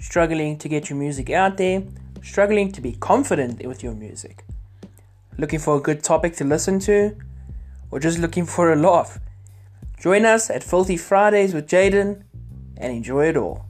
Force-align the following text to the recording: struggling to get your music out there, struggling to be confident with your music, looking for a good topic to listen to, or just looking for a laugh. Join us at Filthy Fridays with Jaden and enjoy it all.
struggling 0.00 0.58
to 0.58 0.68
get 0.68 0.90
your 0.90 0.98
music 0.98 1.30
out 1.30 1.56
there, 1.56 1.84
struggling 2.22 2.72
to 2.72 2.80
be 2.80 2.92
confident 2.92 3.64
with 3.64 3.82
your 3.82 3.92
music, 3.92 4.44
looking 5.38 5.58
for 5.58 5.76
a 5.76 5.80
good 5.80 6.02
topic 6.02 6.34
to 6.36 6.44
listen 6.44 6.80
to, 6.80 7.16
or 7.90 8.00
just 8.00 8.18
looking 8.18 8.46
for 8.46 8.72
a 8.72 8.76
laugh. 8.76 9.18
Join 10.00 10.24
us 10.24 10.50
at 10.50 10.64
Filthy 10.64 10.96
Fridays 10.96 11.54
with 11.54 11.68
Jaden 11.68 12.22
and 12.76 12.92
enjoy 12.92 13.28
it 13.28 13.36
all. 13.36 13.66